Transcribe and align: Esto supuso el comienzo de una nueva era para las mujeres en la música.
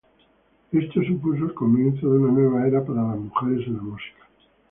Esto 0.71 1.03
supuso 1.03 1.43
el 1.45 1.53
comienzo 1.53 2.09
de 2.11 2.17
una 2.17 2.31
nueva 2.31 2.65
era 2.65 2.83
para 2.83 3.03
las 3.03 3.17
mujeres 3.19 3.67
en 3.67 3.77
la 3.77 3.83
música. 3.83 4.19